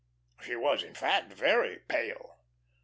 [0.41, 2.39] She was, in fact, very pale.